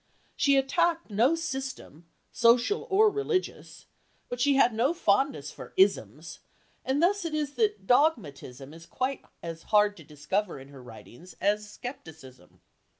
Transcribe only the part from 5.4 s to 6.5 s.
for "isms,"